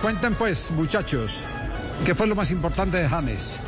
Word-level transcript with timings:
Cuenten 0.00 0.34
pues, 0.36 0.70
muchachos, 0.70 1.38
¿qué 2.06 2.14
fue 2.14 2.26
lo 2.26 2.34
más 2.34 2.50
importante 2.50 2.96
de 2.96 3.06
James? 3.06 3.58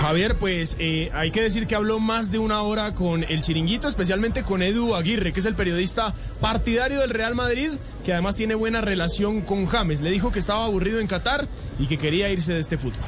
Javier, 0.00 0.36
pues 0.36 0.76
eh, 0.78 1.10
hay 1.12 1.32
que 1.32 1.42
decir 1.42 1.66
que 1.66 1.74
habló 1.74 1.98
más 1.98 2.30
de 2.30 2.38
una 2.38 2.62
hora 2.62 2.94
con 2.94 3.24
el 3.24 3.42
chiringuito, 3.42 3.88
especialmente 3.88 4.44
con 4.44 4.62
Edu 4.62 4.94
Aguirre, 4.94 5.32
que 5.32 5.40
es 5.40 5.46
el 5.46 5.56
periodista 5.56 6.14
partidario 6.40 7.00
del 7.00 7.10
Real 7.10 7.34
Madrid, 7.34 7.72
que 8.04 8.12
además 8.12 8.36
tiene 8.36 8.54
buena 8.54 8.80
relación 8.80 9.40
con 9.40 9.66
James. 9.66 10.02
Le 10.02 10.10
dijo 10.10 10.30
que 10.30 10.38
estaba 10.38 10.64
aburrido 10.64 11.00
en 11.00 11.08
Qatar 11.08 11.48
y 11.80 11.86
que 11.86 11.98
quería 11.98 12.30
irse 12.30 12.52
de 12.52 12.60
este 12.60 12.78
fútbol 12.78 13.02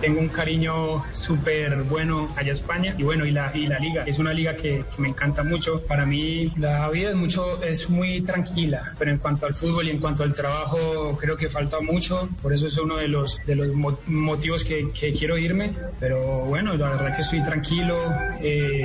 tengo 0.00 0.20
un 0.20 0.28
cariño 0.28 1.04
súper 1.12 1.82
bueno 1.84 2.28
allá 2.36 2.50
en 2.50 2.56
España 2.56 2.94
y 2.96 3.02
bueno, 3.02 3.26
y 3.26 3.30
la, 3.30 3.50
y 3.54 3.66
la 3.66 3.78
liga, 3.78 4.04
es 4.04 4.18
una 4.18 4.32
liga 4.32 4.56
que, 4.56 4.84
me 4.98 5.08
encanta 5.08 5.42
mucho. 5.44 5.80
Para 5.86 6.06
mí 6.06 6.52
la 6.56 6.88
vida 6.90 7.10
es 7.10 7.16
mucho, 7.16 7.62
es 7.62 7.88
muy 7.88 8.20
tranquila, 8.22 8.94
pero 8.98 9.10
en 9.10 9.18
cuanto 9.18 9.46
al 9.46 9.54
fútbol 9.54 9.86
y 9.86 9.90
en 9.90 9.98
cuanto 9.98 10.22
al 10.22 10.34
trabajo 10.34 11.16
creo 11.20 11.36
que 11.36 11.48
falta 11.48 11.80
mucho, 11.80 12.28
por 12.42 12.52
eso 12.52 12.66
es 12.66 12.76
uno 12.78 12.96
de 12.96 13.08
los, 13.08 13.38
de 13.46 13.54
los 13.54 13.68
motivos 14.06 14.64
que, 14.64 14.90
que 14.90 15.12
quiero 15.12 15.38
irme, 15.38 15.72
pero 16.00 16.20
bueno, 16.46 16.74
la 16.76 16.90
verdad 16.90 17.16
que 17.16 17.22
estoy 17.22 17.42
tranquilo, 17.42 18.12
eh, 18.42 18.84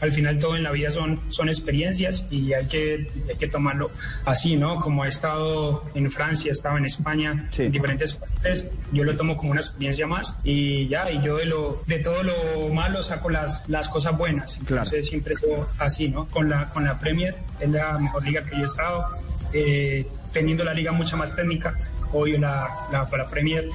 al 0.00 0.12
final 0.12 0.38
todo 0.38 0.56
en 0.56 0.62
la 0.62 0.72
vida 0.72 0.90
son, 0.90 1.20
son 1.28 1.48
experiencias 1.48 2.24
y 2.30 2.52
hay 2.52 2.66
que, 2.66 3.06
hay 3.28 3.38
que 3.38 3.48
tomarlo 3.48 3.90
así, 4.24 4.56
¿no? 4.56 4.80
Como 4.80 5.04
he 5.04 5.08
estado 5.08 5.84
en 5.94 6.10
Francia, 6.10 6.50
he 6.50 6.52
estado 6.52 6.76
en 6.78 6.86
España, 6.86 7.48
en 7.56 7.72
diferentes 7.72 8.14
países, 8.14 8.70
yo 8.92 9.04
lo 9.04 9.16
tomo 9.16 9.36
como 9.36 9.52
una 9.52 9.60
experiencia 9.60 10.06
más 10.06 10.36
y 10.44 10.51
ya, 10.88 11.10
y 11.10 11.22
yo 11.22 11.36
de, 11.36 11.46
lo, 11.46 11.82
de 11.86 11.98
todo 11.98 12.22
lo 12.22 12.68
malo 12.72 13.02
saco 13.02 13.30
las, 13.30 13.68
las 13.68 13.88
cosas 13.88 14.16
buenas. 14.16 14.56
Entonces 14.58 15.08
siempre 15.08 15.34
es 15.34 15.44
así, 15.78 16.08
¿no? 16.08 16.26
Con 16.26 16.48
la, 16.48 16.68
con 16.70 16.84
la 16.84 16.98
Premier 16.98 17.34
es 17.60 17.70
la 17.70 17.98
mejor 17.98 18.24
liga 18.24 18.42
que 18.42 18.56
yo 18.56 18.62
he 18.62 18.66
estado, 18.66 19.04
eh, 19.52 20.06
teniendo 20.32 20.64
la 20.64 20.74
liga 20.74 20.92
mucha 20.92 21.16
más 21.16 21.34
técnica, 21.34 21.76
hoy 22.12 22.36
la, 22.38 22.68
la, 22.90 23.08
la 23.10 23.26
Premier 23.26 23.68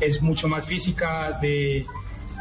es 0.00 0.20
mucho 0.20 0.48
más 0.48 0.64
física, 0.64 1.38
de 1.40 1.84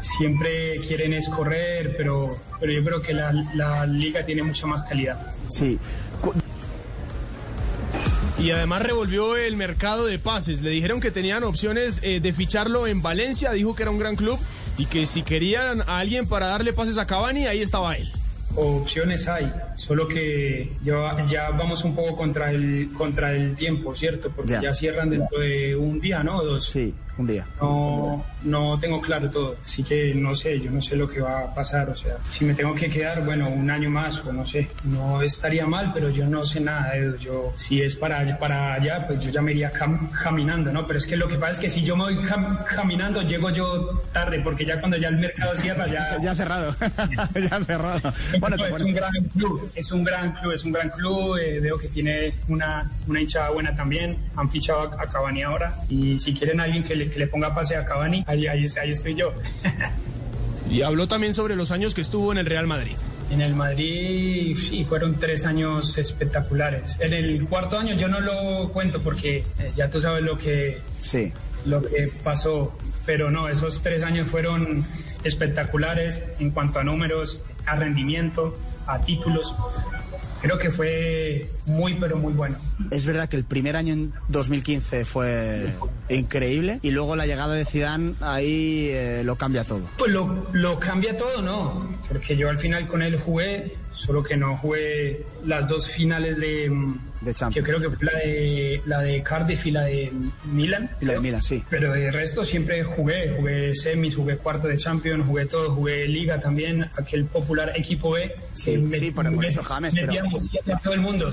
siempre 0.01 0.79
quieren 0.79 1.13
es 1.13 1.29
correr, 1.29 1.95
pero, 1.95 2.37
pero 2.59 2.71
yo 2.71 2.83
creo 2.83 3.01
que 3.01 3.13
la, 3.13 3.31
la 3.53 3.85
liga 3.85 4.23
tiene 4.25 4.43
mucha 4.43 4.65
más 4.67 4.83
calidad. 4.83 5.31
Sí, 5.49 5.79
y 8.41 8.51
además 8.51 8.81
revolvió 8.81 9.37
el 9.37 9.55
mercado 9.55 10.05
de 10.05 10.17
pases. 10.17 10.61
Le 10.61 10.71
dijeron 10.71 10.99
que 10.99 11.11
tenían 11.11 11.43
opciones 11.43 11.99
eh, 12.01 12.19
de 12.19 12.33
ficharlo 12.33 12.87
en 12.87 13.01
Valencia, 13.01 13.51
dijo 13.51 13.75
que 13.75 13.83
era 13.83 13.91
un 13.91 13.99
gran 13.99 14.15
club 14.15 14.39
y 14.77 14.85
que 14.85 15.05
si 15.05 15.21
querían 15.21 15.81
a 15.81 15.99
alguien 15.99 16.27
para 16.27 16.47
darle 16.47 16.73
pases 16.73 16.97
a 16.97 17.05
Cavani, 17.05 17.45
ahí 17.45 17.61
estaba 17.61 17.95
él. 17.95 18.11
Opciones 18.55 19.27
hay, 19.27 19.53
solo 19.77 20.07
que 20.07 20.73
ya, 20.83 21.25
ya 21.25 21.51
vamos 21.51 21.85
un 21.85 21.95
poco 21.95 22.17
contra 22.17 22.51
el 22.51 22.89
contra 22.91 23.31
el 23.31 23.55
tiempo, 23.55 23.95
¿cierto? 23.95 24.29
Porque 24.35 24.57
ya 24.61 24.73
cierran 24.73 25.09
dentro 25.09 25.39
de 25.39 25.75
un 25.75 26.01
día, 26.01 26.21
¿no? 26.21 26.43
Dos. 26.43 26.65
Sí, 26.67 26.93
un 27.21 27.27
día. 27.27 27.45
No, 27.61 28.25
no 28.43 28.79
tengo 28.79 28.99
claro 28.99 29.29
todo, 29.29 29.55
así 29.63 29.83
que 29.83 30.13
no 30.13 30.35
sé, 30.35 30.59
yo 30.59 30.71
no 30.71 30.81
sé 30.81 30.95
lo 30.95 31.07
que 31.07 31.21
va 31.21 31.41
a 31.41 31.53
pasar, 31.53 31.89
o 31.89 31.95
sea, 31.95 32.17
si 32.29 32.45
me 32.45 32.53
tengo 32.53 32.73
que 32.73 32.89
quedar, 32.89 33.23
bueno, 33.23 33.49
un 33.49 33.69
año 33.69 33.89
más 33.89 34.23
o 34.25 34.33
no 34.33 34.45
sé, 34.45 34.69
no 34.83 35.21
estaría 35.21 35.65
mal, 35.65 35.91
pero 35.93 36.09
yo 36.09 36.25
no 36.27 36.43
sé 36.43 36.59
nada 36.59 36.91
de 36.91 37.07
eso, 37.07 37.17
yo, 37.17 37.53
si 37.55 37.81
es 37.81 37.95
para, 37.95 38.37
para 38.39 38.73
allá, 38.73 39.05
pues 39.07 39.19
yo 39.19 39.31
ya 39.31 39.41
me 39.41 39.51
iría 39.51 39.71
caminando, 40.23 40.71
¿no? 40.71 40.85
Pero 40.87 40.99
es 40.99 41.07
que 41.07 41.15
lo 41.15 41.27
que 41.27 41.35
pasa 41.35 41.53
es 41.53 41.59
que 41.59 41.69
si 41.69 41.83
yo 41.83 41.95
me 41.95 42.05
voy 42.05 42.19
caminando, 42.75 43.21
llego 43.21 43.49
yo 43.51 44.01
tarde, 44.11 44.41
porque 44.41 44.65
ya 44.65 44.79
cuando 44.79 44.97
ya 44.97 45.09
el 45.09 45.17
mercado 45.17 45.55
cierra, 45.55 45.87
ya... 45.87 46.17
ya 46.21 46.35
cerrado, 46.35 46.75
ya 47.35 47.59
cerrado. 47.63 48.13
Bueno, 48.39 48.55
es 48.65 48.81
un 48.81 48.93
gran 48.93 49.11
club, 49.33 49.71
es 49.75 49.91
un 49.91 50.03
gran 50.03 50.31
club, 50.33 50.51
es 50.53 50.63
un 50.63 50.71
gran 50.71 50.89
club, 50.89 51.37
eh, 51.37 51.59
veo 51.59 51.77
que 51.77 51.87
tiene 51.89 52.33
una, 52.47 52.89
una 53.07 53.21
hinchada 53.21 53.51
buena 53.51 53.75
también, 53.75 54.17
han 54.35 54.49
fichado 54.49 54.91
a, 54.91 55.03
a 55.03 55.05
Cavani 55.07 55.43
ahora, 55.43 55.75
y 55.89 56.19
si 56.19 56.33
quieren 56.33 56.59
alguien 56.59 56.83
que 56.83 56.95
le 56.95 57.10
que 57.11 57.19
le 57.19 57.27
ponga 57.27 57.53
pase 57.53 57.75
a 57.75 57.85
Cavani, 57.85 58.23
ahí, 58.27 58.47
ahí, 58.47 58.65
ahí 58.81 58.91
estoy 58.91 59.15
yo. 59.15 59.33
y 60.69 60.81
habló 60.81 61.07
también 61.07 61.33
sobre 61.33 61.55
los 61.55 61.71
años 61.71 61.93
que 61.93 62.01
estuvo 62.01 62.31
en 62.31 62.37
el 62.37 62.45
Real 62.45 62.67
Madrid. 62.67 62.93
En 63.29 63.39
el 63.39 63.55
Madrid, 63.55 64.57
sí, 64.57 64.83
fueron 64.83 65.17
tres 65.17 65.45
años 65.45 65.97
espectaculares. 65.97 66.97
En 66.99 67.13
el 67.13 67.47
cuarto 67.47 67.77
año 67.77 67.95
yo 67.95 68.07
no 68.07 68.19
lo 68.19 68.69
cuento 68.73 69.01
porque 69.01 69.37
eh, 69.37 69.71
ya 69.75 69.89
tú 69.89 70.01
sabes 70.01 70.21
lo 70.21 70.37
que, 70.37 70.79
sí. 70.99 71.31
lo 71.65 71.81
que 71.81 72.11
pasó, 72.23 72.75
pero 73.05 73.31
no, 73.31 73.47
esos 73.47 73.81
tres 73.81 74.03
años 74.03 74.27
fueron 74.27 74.83
espectaculares 75.23 76.21
en 76.39 76.51
cuanto 76.51 76.79
a 76.79 76.83
números, 76.83 77.41
a 77.65 77.75
rendimiento, 77.77 78.57
a 78.85 78.99
títulos 78.99 79.55
creo 80.41 80.57
que 80.57 80.71
fue 80.71 81.49
muy, 81.67 81.95
pero 81.95 82.17
muy 82.17 82.33
bueno. 82.33 82.57
Es 82.89 83.05
verdad 83.05 83.29
que 83.29 83.37
el 83.37 83.43
primer 83.43 83.75
año 83.75 83.93
en 83.93 84.13
2015 84.29 85.05
fue 85.05 85.73
increíble 86.09 86.79
y 86.81 86.91
luego 86.91 87.15
la 87.15 87.25
llegada 87.25 87.53
de 87.53 87.65
Zidane 87.65 88.15
ahí 88.21 88.89
eh, 88.89 89.21
lo 89.23 89.35
cambia 89.35 89.63
todo. 89.63 89.87
Pues 89.97 90.11
lo, 90.11 90.47
lo 90.53 90.79
cambia 90.79 91.15
todo, 91.17 91.41
¿no? 91.41 91.89
Porque 92.07 92.35
yo 92.35 92.49
al 92.49 92.57
final 92.57 92.87
con 92.87 93.01
él 93.01 93.19
jugué 93.19 93.73
solo 93.95 94.23
que 94.23 94.35
no 94.35 94.57
jugué 94.57 95.25
las 95.45 95.67
dos 95.67 95.87
finales 95.87 96.39
de, 96.39 96.71
de 97.21 97.33
Champions. 97.33 97.55
Yo 97.55 97.63
creo 97.63 97.89
que 97.89 97.95
fue 97.95 98.05
la 98.05 98.19
de, 98.19 98.81
la 98.85 98.99
de 99.01 99.23
Cardiff 99.23 99.65
y 99.65 99.71
la 99.71 99.83
de 99.83 100.11
Milan. 100.51 100.89
Y 100.99 101.05
la 101.05 101.13
de 101.13 101.19
Milan, 101.19 101.41
sí. 101.41 101.63
Pero 101.69 101.93
de 101.93 102.11
resto 102.11 102.43
siempre 102.43 102.83
jugué, 102.83 103.33
jugué 103.37 103.75
semis, 103.75 104.15
jugué 104.15 104.37
cuarto 104.37 104.67
de 104.67 104.77
Champions, 104.77 105.25
jugué 105.25 105.45
todo, 105.45 105.71
jugué 105.71 106.07
Liga 106.07 106.39
también, 106.39 106.83
aquel 106.97 107.25
popular 107.25 107.71
equipo 107.75 108.11
B. 108.11 108.33
Sí, 108.53 108.83
sí, 108.93 109.11
por, 109.11 109.25
eso 109.45 109.63
James, 109.63 109.93
pero... 109.93 110.13
todo 110.83 110.93
el 110.93 111.01
mundo. 111.01 111.31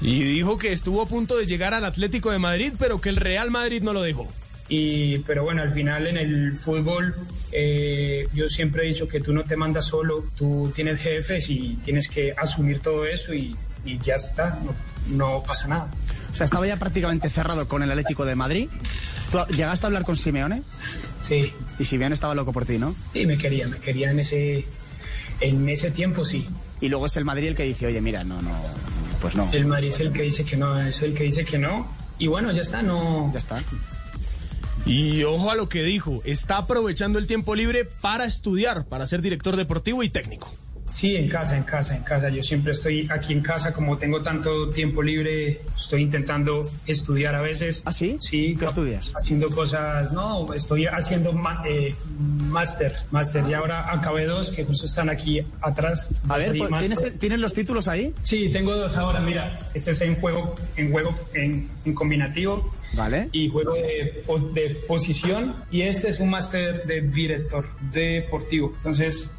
Y 0.00 0.22
dijo 0.24 0.58
que 0.58 0.72
estuvo 0.72 1.02
a 1.02 1.06
punto 1.06 1.36
de 1.36 1.46
llegar 1.46 1.74
al 1.74 1.84
Atlético 1.84 2.30
de 2.30 2.38
Madrid, 2.38 2.72
pero 2.78 3.00
que 3.00 3.08
el 3.08 3.16
Real 3.16 3.50
Madrid 3.50 3.82
no 3.82 3.92
lo 3.92 4.02
dejó. 4.02 4.28
Y, 4.68 5.18
pero 5.18 5.44
bueno, 5.44 5.62
al 5.62 5.70
final 5.70 6.06
en 6.06 6.16
el 6.16 6.52
fútbol 6.54 7.14
eh, 7.52 8.26
yo 8.32 8.48
siempre 8.48 8.84
he 8.84 8.88
dicho 8.88 9.06
que 9.06 9.20
tú 9.20 9.32
no 9.32 9.44
te 9.44 9.56
mandas 9.56 9.86
solo, 9.86 10.24
tú 10.36 10.72
tienes 10.74 11.00
jefes 11.00 11.50
y 11.50 11.76
tienes 11.84 12.08
que 12.08 12.32
asumir 12.36 12.80
todo 12.80 13.04
eso 13.04 13.34
y, 13.34 13.54
ya 13.84 14.14
está, 14.16 14.58
no, 15.08 15.42
pasa 15.42 15.68
nada. 15.68 15.90
O 16.32 16.36
sea, 16.36 16.44
estaba 16.44 16.66
ya 16.66 16.78
prácticamente 16.78 17.28
cerrado 17.28 17.68
con 17.68 17.82
el 17.82 17.90
Atlético 17.90 18.24
de 18.24 18.34
Madrid. 18.34 18.68
¿Tú 19.30 19.38
llegaste 19.54 19.86
a 19.86 19.88
hablar 19.88 20.04
con 20.04 20.16
Simeone? 20.16 20.62
Sí. 21.26 21.52
Y 21.78 21.84
Simeone 21.84 22.14
estaba 22.14 22.34
loco 22.34 22.52
por 22.52 22.64
ti, 22.64 22.78
¿no? 22.78 22.94
Sí, 23.12 23.26
me 23.26 23.38
quería, 23.38 23.66
me 23.68 23.78
quería 23.78 24.10
en 24.10 24.20
ese, 24.20 24.66
en 25.40 25.68
ese 25.68 25.90
tiempo, 25.90 26.24
sí. 26.24 26.46
Y 26.80 26.88
luego 26.88 27.06
es 27.06 27.16
el 27.16 27.24
Madrid 27.24 27.48
el 27.48 27.54
que 27.54 27.64
dice, 27.64 27.86
oye, 27.86 28.00
mira, 28.00 28.24
no, 28.24 28.40
no, 28.42 28.50
pues 29.20 29.36
no. 29.36 29.48
El 29.52 29.66
Madrid 29.66 29.88
es 29.88 30.00
el 30.00 30.12
que 30.12 30.22
dice 30.22 30.44
que 30.44 30.56
no, 30.56 30.80
es 30.80 31.00
el 31.02 31.14
que 31.14 31.24
dice 31.24 31.44
que 31.44 31.58
no. 31.58 31.90
Y 32.18 32.26
bueno, 32.26 32.52
ya 32.52 32.62
está, 32.62 32.82
no. 32.82 33.30
Ya 33.32 33.38
está. 33.38 33.62
Y 34.84 35.22
ojo 35.22 35.50
a 35.50 35.54
lo 35.54 35.68
que 35.68 35.82
dijo, 35.82 36.22
está 36.24 36.58
aprovechando 36.58 37.18
el 37.18 37.26
tiempo 37.26 37.54
libre 37.54 37.84
para 37.84 38.24
estudiar, 38.24 38.84
para 38.86 39.06
ser 39.06 39.22
director 39.22 39.56
deportivo 39.56 40.02
y 40.02 40.08
técnico. 40.08 40.52
Sí, 40.92 41.16
en 41.16 41.28
casa, 41.28 41.56
en 41.56 41.64
casa, 41.64 41.96
en 41.96 42.02
casa. 42.02 42.28
Yo 42.28 42.42
siempre 42.42 42.72
estoy 42.72 43.08
aquí 43.10 43.32
en 43.32 43.42
casa, 43.42 43.72
como 43.72 43.96
tengo 43.96 44.22
tanto 44.22 44.68
tiempo 44.70 45.02
libre, 45.02 45.62
estoy 45.76 46.02
intentando 46.02 46.68
estudiar 46.86 47.34
a 47.34 47.40
veces. 47.40 47.82
¿Ah, 47.84 47.92
sí? 47.92 48.18
Sí. 48.20 48.54
¿Qué 48.58 48.66
estudias? 48.66 49.12
Haciendo 49.16 49.48
cosas, 49.48 50.12
no, 50.12 50.52
estoy 50.52 50.86
haciendo 50.86 51.32
eh, 51.66 51.94
máster, 52.48 52.94
máster. 53.10 53.44
Y 53.48 53.54
ahora 53.54 53.90
acabé 53.90 54.26
dos 54.26 54.50
que 54.50 54.64
justo 54.64 54.86
están 54.86 55.08
aquí 55.08 55.40
atrás. 55.60 56.08
A 56.28 56.36
ver, 56.36 56.56
pues, 56.56 56.70
¿tienes, 56.78 57.18
¿tienes, 57.18 57.40
los 57.40 57.54
títulos 57.54 57.88
ahí? 57.88 58.12
Sí, 58.22 58.50
tengo 58.50 58.76
dos 58.76 58.96
ahora, 58.96 59.20
mira. 59.20 59.58
Este 59.74 59.92
es 59.92 60.00
en 60.02 60.16
juego, 60.16 60.54
en 60.76 60.92
juego, 60.92 61.14
en, 61.34 61.68
en 61.84 61.94
combinativo 61.94 62.70
Vale. 62.94 63.28
Y 63.32 63.48
juego 63.48 63.74
de, 63.74 64.22
de 64.52 64.74
posición. 64.86 65.56
Y 65.70 65.82
este 65.82 66.10
es 66.10 66.20
un 66.20 66.30
máster 66.30 66.84
de 66.86 67.02
director 67.02 67.66
deportivo. 67.92 68.72
Entonces, 68.76 69.30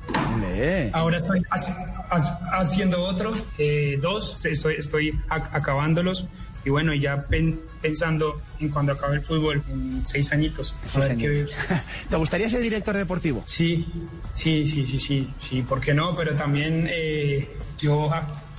ahora 0.93 1.17
estoy 1.17 1.41
haciendo 2.51 3.03
otro, 3.03 3.33
eh, 3.57 3.97
dos, 4.01 4.43
estoy, 4.45 4.75
estoy 4.75 5.19
acabándolos. 5.29 6.25
Y 6.65 6.69
bueno, 6.69 6.93
ya 6.93 7.25
pensando 7.81 8.41
en 8.59 8.69
cuando 8.69 8.93
acabe 8.93 9.17
el 9.17 9.21
fútbol, 9.21 9.61
en 9.69 10.05
seis 10.07 10.31
añitos. 10.31 10.73
¿Te 12.09 12.15
gustaría 12.15 12.49
ser 12.49 12.61
director 12.61 12.95
deportivo? 12.95 13.43
Sí, 13.45 13.85
sí, 14.33 14.65
sí, 14.65 14.87
sí, 14.87 14.99
sí, 14.99 15.29
sí, 15.41 15.61
¿por 15.63 15.81
qué 15.81 15.93
no? 15.93 16.15
Pero 16.15 16.35
también 16.35 16.87
eh, 16.89 17.49
yo 17.79 18.09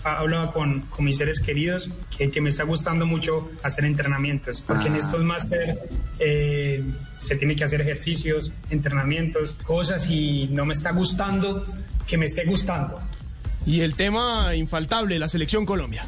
hablaba 0.05 0.53
con, 0.53 0.81
con 0.83 1.05
mis 1.05 1.17
seres 1.17 1.41
queridos 1.41 1.89
que, 2.17 2.31
que, 2.31 2.41
me 2.41 2.51
está 2.51 2.65
gustando 2.65 3.07
mucho 3.07 3.51
hacer 3.63 3.85
entrenamientos, 3.85 4.63
porque 4.67 4.89
en 4.89 4.95
ah. 4.95 4.99
estos 4.99 5.23
máster 5.23 5.79
eh, 6.19 6.85
se 7.19 7.37
tiene 7.37 7.57
que 7.57 7.65
hacer 7.65 7.81
ejercicios, 7.81 8.53
entrenamientos, 8.71 9.57
cosas 9.65 10.09
y 10.11 10.47
no 10.49 10.67
me 10.67 10.75
está 10.75 10.93
gustando 10.93 11.65
que 12.07 12.17
me 12.17 12.27
esté 12.27 12.45
gustando. 12.45 13.01
Y 13.67 13.81
el 13.81 13.95
tema 13.95 14.55
infaltable, 14.55 15.19
la 15.19 15.29
selección 15.29 15.65
Colombia. 15.65 16.07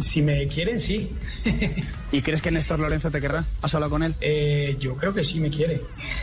Si 0.00 0.20
me 0.20 0.46
quieren, 0.48 0.80
sí. 0.80 1.10
¿Y 2.12 2.20
crees 2.20 2.42
que 2.42 2.50
Néstor 2.50 2.80
Lorenzo 2.80 3.10
te 3.10 3.20
querrá? 3.20 3.44
¿Has 3.62 3.74
hablado 3.74 3.90
con 3.90 4.02
él? 4.02 4.14
Eh, 4.20 4.76
yo 4.78 4.96
creo 4.96 5.14
que 5.14 5.24
sí 5.24 5.40
me 5.40 5.50
quiere. 5.50 5.80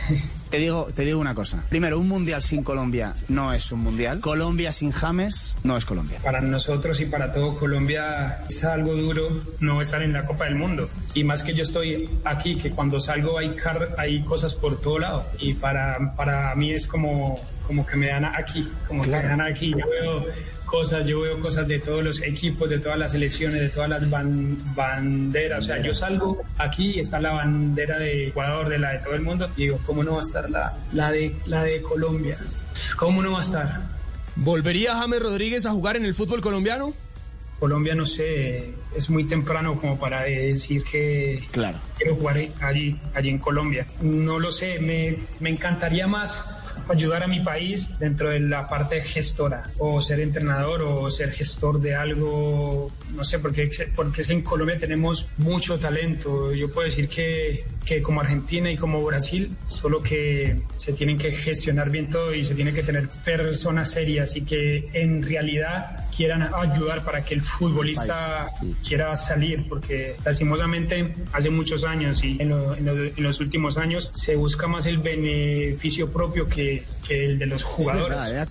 Te 0.52 0.58
digo, 0.58 0.88
te 0.94 1.06
digo 1.06 1.18
una 1.18 1.34
cosa. 1.34 1.64
Primero, 1.70 1.98
un 1.98 2.08
mundial 2.08 2.42
sin 2.42 2.62
Colombia 2.62 3.14
no 3.30 3.54
es 3.54 3.72
un 3.72 3.80
mundial. 3.80 4.20
Colombia 4.20 4.70
sin 4.70 4.90
James 4.90 5.54
no 5.64 5.78
es 5.78 5.86
Colombia. 5.86 6.18
Para 6.22 6.42
nosotros 6.42 7.00
y 7.00 7.06
para 7.06 7.32
todo 7.32 7.58
Colombia 7.58 8.36
es 8.46 8.62
algo 8.62 8.94
duro 8.94 9.30
no 9.60 9.80
estar 9.80 10.02
en 10.02 10.12
la 10.12 10.26
Copa 10.26 10.44
del 10.44 10.56
Mundo. 10.56 10.84
Y 11.14 11.24
más 11.24 11.42
que 11.42 11.54
yo 11.54 11.62
estoy 11.62 12.06
aquí, 12.24 12.58
que 12.58 12.70
cuando 12.70 13.00
salgo 13.00 13.38
hay, 13.38 13.56
hay 13.96 14.20
cosas 14.24 14.54
por 14.54 14.78
todo 14.78 14.98
lado. 14.98 15.24
Y 15.38 15.54
para, 15.54 16.14
para 16.16 16.54
mí 16.54 16.74
es 16.74 16.86
como, 16.86 17.40
como 17.66 17.86
que 17.86 17.96
me 17.96 18.08
dan 18.08 18.26
aquí, 18.26 18.70
como 18.86 19.04
que 19.04 19.08
me 19.08 19.22
dan 19.22 19.40
aquí. 19.40 19.70
Yo 19.70 19.88
veo 19.88 20.26
cosas, 20.72 21.04
yo 21.04 21.20
veo 21.20 21.38
cosas 21.38 21.68
de 21.68 21.78
todos 21.78 22.02
los 22.02 22.22
equipos, 22.22 22.68
de 22.70 22.78
todas 22.78 22.98
las 22.98 23.12
selecciones, 23.12 23.60
de 23.60 23.68
todas 23.68 23.90
las 23.90 24.08
banderas. 24.74 25.58
O 25.58 25.66
sea, 25.66 25.82
yo 25.82 25.92
salgo 25.92 26.40
aquí 26.56 26.92
y 26.96 27.00
está 27.00 27.20
la 27.20 27.32
bandera 27.32 27.98
de 27.98 28.28
Ecuador, 28.28 28.70
de 28.70 28.78
la 28.78 28.92
de 28.92 28.98
todo 29.00 29.12
el 29.12 29.20
mundo, 29.20 29.46
y 29.58 29.64
digo, 29.64 29.78
¿cómo 29.84 30.02
no 30.02 30.12
va 30.12 30.20
a 30.20 30.22
estar 30.22 30.48
la, 30.48 30.72
la, 30.94 31.12
de, 31.12 31.36
la 31.44 31.62
de 31.64 31.82
Colombia? 31.82 32.38
¿Cómo 32.96 33.22
no 33.22 33.32
va 33.32 33.40
a 33.40 33.42
estar? 33.42 33.80
¿Volvería 34.34 34.96
James 34.96 35.20
Rodríguez 35.20 35.66
a 35.66 35.72
jugar 35.72 35.98
en 35.98 36.06
el 36.06 36.14
fútbol 36.14 36.40
colombiano? 36.40 36.94
Colombia, 37.60 37.94
no 37.94 38.06
sé, 38.06 38.72
es 38.96 39.10
muy 39.10 39.24
temprano 39.24 39.78
como 39.78 40.00
para 40.00 40.22
decir 40.22 40.82
que 40.84 41.46
claro. 41.50 41.78
quiero 41.98 42.16
jugar 42.16 42.38
allí, 42.62 42.98
allí 43.14 43.28
en 43.28 43.38
Colombia. 43.38 43.86
No 44.00 44.40
lo 44.40 44.50
sé, 44.50 44.78
me, 44.78 45.18
me 45.38 45.50
encantaría 45.50 46.06
más 46.06 46.42
ayudar 46.88 47.22
a 47.22 47.26
mi 47.26 47.40
país 47.40 47.88
dentro 47.98 48.30
de 48.30 48.40
la 48.40 48.66
parte 48.66 49.00
gestora, 49.00 49.62
o 49.78 50.00
ser 50.00 50.20
entrenador 50.20 50.82
o 50.82 51.10
ser 51.10 51.32
gestor 51.32 51.80
de 51.80 51.94
algo, 51.94 52.90
no 53.14 53.24
sé, 53.24 53.38
porque, 53.38 53.70
porque 53.94 54.22
en 54.28 54.42
Colombia 54.42 54.78
tenemos 54.78 55.26
mucho 55.38 55.78
talento. 55.78 56.52
Yo 56.52 56.72
puedo 56.72 56.86
decir 56.86 57.08
que, 57.08 57.60
que 57.84 58.02
como 58.02 58.20
Argentina 58.20 58.70
y 58.70 58.76
como 58.76 59.02
Brasil, 59.02 59.48
solo 59.68 60.02
que 60.02 60.56
se 60.76 60.92
tienen 60.92 61.18
que 61.18 61.32
gestionar 61.32 61.90
bien 61.90 62.08
todo 62.10 62.34
y 62.34 62.44
se 62.44 62.54
tiene 62.54 62.72
que 62.72 62.82
tener 62.82 63.08
personas 63.24 63.90
serias 63.90 64.36
y 64.36 64.44
que 64.44 64.88
en 64.92 65.22
realidad 65.22 66.01
quieran 66.14 66.48
ayudar 66.54 67.04
para 67.04 67.24
que 67.24 67.34
el 67.34 67.42
futbolista 67.42 68.50
quiera 68.86 69.16
salir, 69.16 69.66
porque 69.68 70.16
lastimosamente 70.24 71.14
hace 71.32 71.50
muchos 71.50 71.84
años 71.84 72.22
y 72.22 72.36
en, 72.40 72.52
en, 72.52 73.22
los 73.22 73.40
últimos 73.40 73.78
años 73.78 74.10
se 74.14 74.36
busca 74.36 74.66
más 74.66 74.86
el 74.86 74.98
beneficio 74.98 76.10
propio 76.10 76.48
que, 76.48 76.82
que 77.06 77.24
el 77.24 77.38
de 77.38 77.46
los 77.46 77.62
jugadores. 77.62 78.48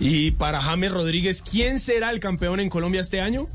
y 0.00 0.32
para 0.32 0.60
James 0.60 0.92
Rodríguez, 0.92 1.42
¿quién 1.42 1.78
será 1.78 2.10
el 2.10 2.20
campeón 2.20 2.60
en 2.60 2.68
Colombia 2.68 3.00
este 3.00 3.20
año? 3.20 3.46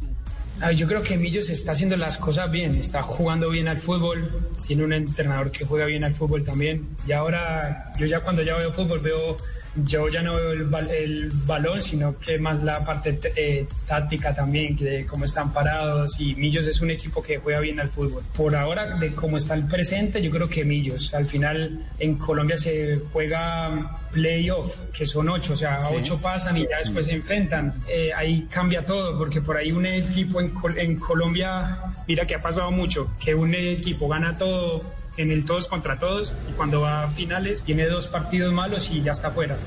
yo 0.75 0.87
creo 0.87 1.01
que 1.01 1.17
Millos 1.17 1.49
está 1.49 1.71
haciendo 1.71 1.97
las 1.97 2.17
cosas 2.17 2.51
bien, 2.51 2.75
está 2.75 3.01
jugando 3.01 3.49
bien 3.49 3.67
al 3.67 3.79
fútbol, 3.79 4.29
tiene 4.67 4.83
un 4.83 4.93
entrenador 4.93 5.51
que 5.51 5.65
juega 5.65 5.87
bien 5.87 6.03
al 6.03 6.13
fútbol 6.13 6.43
también. 6.43 6.87
Y 7.07 7.13
ahora, 7.13 7.91
yo 7.97 8.05
ya 8.05 8.19
cuando 8.19 8.43
ya 8.43 8.55
veo 8.57 8.71
fútbol 8.71 8.99
veo 8.99 9.37
yo 9.75 10.09
ya 10.09 10.21
no 10.21 10.35
veo 10.35 10.51
el, 10.51 10.69
el 10.91 11.31
balón, 11.45 11.81
sino 11.81 12.17
que 12.19 12.37
más 12.37 12.61
la 12.63 12.83
parte 12.83 13.19
eh, 13.35 13.65
táctica 13.87 14.33
también, 14.33 14.75
de 14.75 15.05
cómo 15.05 15.25
están 15.25 15.53
parados. 15.53 16.19
Y 16.19 16.35
Millos 16.35 16.67
es 16.67 16.81
un 16.81 16.91
equipo 16.91 17.21
que 17.21 17.37
juega 17.37 17.59
bien 17.59 17.79
al 17.79 17.89
fútbol. 17.89 18.23
Por 18.35 18.55
ahora, 18.55 18.97
de 18.97 19.13
cómo 19.13 19.37
está 19.37 19.53
el 19.53 19.67
presente, 19.67 20.21
yo 20.21 20.29
creo 20.29 20.49
que 20.49 20.65
Millos. 20.65 21.13
Al 21.13 21.25
final, 21.25 21.85
en 21.99 22.15
Colombia 22.15 22.57
se 22.57 22.99
juega 23.11 23.97
playoff, 24.11 24.75
que 24.91 25.05
son 25.05 25.29
ocho, 25.29 25.53
o 25.53 25.57
sea, 25.57 25.79
ocho 25.91 26.19
pasan 26.21 26.57
y 26.57 26.67
ya 26.67 26.79
después 26.79 27.05
se 27.05 27.13
enfrentan. 27.13 27.73
Eh, 27.87 28.11
ahí 28.13 28.47
cambia 28.49 28.85
todo, 28.85 29.17
porque 29.17 29.41
por 29.41 29.57
ahí 29.57 29.71
un 29.71 29.85
equipo 29.85 30.41
en, 30.41 30.51
en 30.75 30.97
Colombia, 30.97 31.77
mira 32.07 32.25
que 32.25 32.35
ha 32.35 32.41
pasado 32.41 32.71
mucho, 32.71 33.13
que 33.23 33.33
un 33.33 33.55
equipo 33.55 34.09
gana 34.09 34.37
todo 34.37 34.81
en 35.17 35.31
el 35.31 35.45
todos 35.45 35.67
contra 35.67 35.99
todos 35.99 36.33
y 36.49 36.53
cuando 36.53 36.81
va 36.81 37.03
a 37.03 37.07
finales 37.07 37.63
tiene 37.63 37.85
dos 37.85 38.07
partidos 38.07 38.53
malos 38.53 38.89
y 38.91 39.01
ya 39.01 39.11
está 39.11 39.31
fuera. 39.31 39.57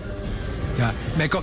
Ya, 0.79 0.93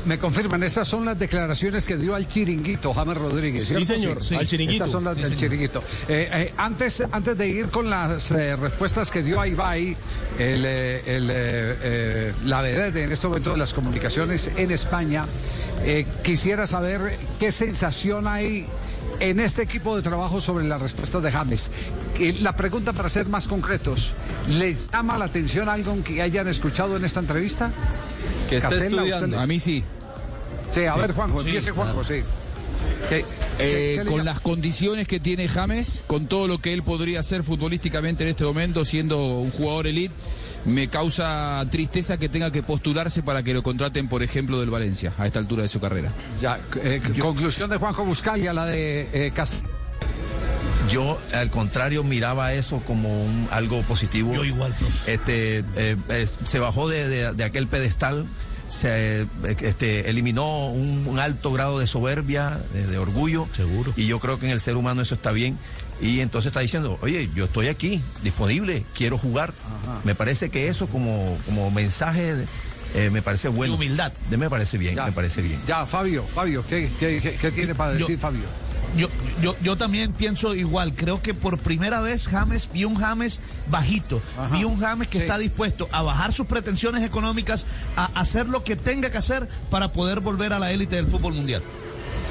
me, 0.05 0.17
confirman, 0.17 0.61
esas 0.63 0.87
son 0.87 1.05
las 1.05 1.17
declaraciones 1.17 1.85
que 1.85 1.95
dio 1.95 2.15
al 2.15 2.27
chiringuito 2.27 2.93
James 2.93 3.17
Rodríguez. 3.17 3.67
Sí, 3.67 3.85
señor, 3.85 4.19
al 4.37 4.47
chiringuito. 4.47 4.83
Estas 4.83 4.91
son 4.91 5.05
las 5.05 5.15
del 5.15 5.35
chiringuito. 5.35 5.83
Eh, 6.07 6.29
eh, 6.31 6.53
antes, 6.57 7.03
antes 7.11 7.37
de 7.37 7.47
ir 7.47 7.69
con 7.69 7.89
las 7.89 8.31
eh, 8.31 8.55
respuestas 8.55 9.09
que 9.09 9.23
dio 9.23 9.39
a 9.39 9.47
Ibai, 9.47 9.95
el, 10.37 10.65
el, 10.65 12.33
la 12.45 12.61
verdad 12.61 12.95
en 12.97 13.11
este 13.11 13.27
momento 13.27 13.51
de 13.51 13.57
las 13.57 13.73
comunicaciones 13.73 14.51
en 14.55 14.71
España, 14.71 15.25
quisiera 16.23 16.67
saber 16.67 17.17
qué 17.39 17.51
sensación 17.51 18.27
hay 18.27 18.67
en 19.19 19.39
este 19.39 19.61
equipo 19.61 19.95
de 19.95 20.01
trabajo 20.01 20.41
sobre 20.41 20.65
la 20.65 20.77
respuesta 20.77 21.19
de 21.19 21.31
James. 21.31 21.71
La 22.41 22.55
pregunta 22.55 22.91
para 22.91 23.07
ser 23.07 23.27
más 23.27 23.47
concretos, 23.47 24.13
¿les 24.49 24.89
llama 24.89 25.17
la 25.17 25.25
atención 25.25 25.69
algo 25.69 25.95
que 26.03 26.21
hayan 26.21 26.47
escuchado 26.47 26.97
en 26.97 27.05
esta 27.05 27.19
entrevista? 27.19 27.71
Que 28.51 28.57
esté 28.57 28.85
estudiando. 28.85 29.39
A 29.39 29.47
mí 29.47 29.59
sí. 29.59 29.81
Sí, 30.71 30.85
a 30.85 30.95
ver, 30.95 31.13
Juanjo, 31.13 31.39
empiece 31.39 31.71
Juanjo, 31.71 32.03
sí. 32.03 32.21
Eh, 33.59 34.03
con 34.07 34.25
las 34.25 34.39
condiciones 34.39 35.07
que 35.07 35.19
tiene 35.19 35.47
James, 35.47 36.03
con 36.07 36.27
todo 36.27 36.47
lo 36.47 36.59
que 36.59 36.73
él 36.73 36.83
podría 36.83 37.21
hacer 37.21 37.43
futbolísticamente 37.43 38.23
en 38.23 38.29
este 38.29 38.43
momento, 38.43 38.83
siendo 38.83 39.39
un 39.39 39.51
jugador 39.51 39.87
elite, 39.87 40.13
me 40.65 40.87
causa 40.87 41.65
tristeza 41.69 42.17
que 42.17 42.27
tenga 42.27 42.51
que 42.51 42.61
postularse 42.61 43.23
para 43.23 43.41
que 43.41 43.53
lo 43.53 43.63
contraten, 43.63 44.09
por 44.09 44.21
ejemplo, 44.21 44.59
del 44.59 44.69
Valencia, 44.69 45.13
a 45.17 45.27
esta 45.27 45.39
altura 45.39 45.63
de 45.63 45.69
su 45.69 45.79
carrera. 45.79 46.11
Ya, 46.41 46.59
eh, 46.83 47.01
conclusión 47.19 47.69
de 47.69 47.77
Juanjo 47.77 48.03
Buscaya, 48.03 48.51
la 48.53 48.65
de 48.65 49.07
eh, 49.13 49.31
Yo, 50.89 51.19
al 51.33 51.49
contrario, 51.49 52.03
miraba 52.03 52.53
eso 52.53 52.79
como 52.85 53.23
un, 53.23 53.47
algo 53.51 53.81
positivo. 53.83 54.33
Yo 54.33 54.43
igual, 54.43 54.75
Este, 55.05 55.63
eh, 55.75 56.27
se 56.47 56.59
bajó 56.59 56.89
de, 56.89 57.33
de, 57.33 57.43
aquel 57.43 57.67
pedestal 57.67 58.25
se 58.71 59.27
este, 59.43 60.09
eliminó 60.09 60.67
un, 60.67 61.19
alto 61.19 61.51
grado 61.51 61.77
de 61.79 61.87
soberbia, 61.87 62.61
de, 62.73 62.97
orgullo. 62.97 63.47
Seguro. 63.55 63.93
Y 63.97 64.07
yo 64.07 64.19
creo 64.19 64.39
que 64.39 64.45
en 64.45 64.53
el 64.53 64.61
ser 64.61 64.77
humano 64.77 65.01
eso 65.01 65.13
está 65.13 65.31
bien. 65.31 65.57
Y 66.01 66.21
entonces 66.21 66.47
está 66.47 66.61
diciendo, 66.61 66.97
oye, 67.01 67.29
yo 67.35 67.45
estoy 67.45 67.67
aquí, 67.67 68.01
disponible, 68.23 68.85
quiero 68.95 69.17
jugar. 69.17 69.53
Me 70.03 70.15
parece 70.15 70.49
que 70.49 70.67
eso 70.67 70.87
como, 70.87 71.37
como 71.45 71.69
mensaje 71.69 72.45
eh, 72.95 73.09
me 73.11 73.21
parece 73.21 73.49
bueno. 73.49 73.75
humildad. 73.75 74.11
Me 74.29 74.49
parece 74.49 74.77
bien, 74.77 74.95
me 74.95 75.11
parece 75.11 75.41
bien. 75.41 75.59
Ya, 75.67 75.85
Fabio, 75.85 76.23
Fabio, 76.23 76.63
¿qué, 76.67 76.89
qué, 76.99 77.51
tiene 77.51 77.75
para 77.75 77.93
decir 77.93 78.17
Fabio? 78.17 78.43
Yo, 78.97 79.07
yo, 79.41 79.55
yo 79.61 79.77
también 79.77 80.11
pienso 80.13 80.53
igual. 80.53 80.93
Creo 80.93 81.21
que 81.21 81.33
por 81.33 81.57
primera 81.59 82.01
vez 82.01 82.27
James 82.27 82.69
vi 82.73 82.85
un 82.85 82.95
James 82.95 83.39
bajito. 83.69 84.21
Vi 84.51 84.63
un 84.63 84.79
James 84.79 85.07
que 85.07 85.19
está 85.19 85.37
dispuesto 85.37 85.87
a 85.91 86.01
bajar 86.01 86.33
sus 86.33 86.47
pretensiones 86.47 87.03
económicas, 87.03 87.65
a 87.95 88.05
hacer 88.19 88.49
lo 88.49 88.63
que 88.63 88.75
tenga 88.75 89.09
que 89.09 89.17
hacer 89.17 89.47
para 89.69 89.91
poder 89.91 90.19
volver 90.19 90.53
a 90.53 90.59
la 90.59 90.71
élite 90.71 90.97
del 90.97 91.07
fútbol 91.07 91.33
mundial. 91.33 91.61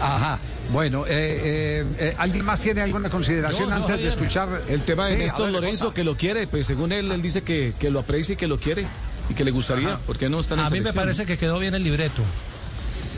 Ajá. 0.03 0.39
Bueno, 0.73 1.05
eh, 1.07 1.11
eh, 1.11 1.87
eh, 1.99 2.15
¿alguien 2.17 2.45
más 2.45 2.61
tiene 2.61 2.81
alguna 2.83 3.11
consideración 3.11 3.73
antes 3.73 3.99
de 3.99 4.09
escuchar? 4.09 4.63
El 4.69 4.83
tema 4.83 5.09
de 5.09 5.17
Néstor 5.17 5.51
Lorenzo, 5.51 5.93
que 5.93 6.05
lo 6.05 6.17
quiere, 6.17 6.47
pues 6.47 6.67
según 6.67 6.93
él, 6.93 7.11
él 7.11 7.23
dice 7.23 7.43
que, 7.43 7.75
que 7.79 7.91
lo 7.91 8.01
aprecia 8.01 8.35
y 8.35 8.37
que 8.37 8.47
lo 8.47 8.59
quiere 8.59 8.87
y 9.29 9.35
que 9.35 9.45
le 9.45 9.51
gustaría. 9.51 9.97
¿Por 9.99 10.17
qué 10.17 10.29
no 10.29 10.39
está 10.41 10.55
en 10.55 10.61
A 10.61 10.71
mí 10.71 10.81
me 10.81 10.93
parece 10.93 11.27
que 11.27 11.37
quedó 11.37 11.59
bien 11.59 11.75
el 11.75 11.83
libreto. 11.83 12.23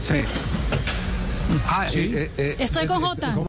Sí. 0.02 0.22
Ah, 1.68 1.86
Estoy 2.58 2.86
con 2.86 3.02
Jota. 3.02 3.34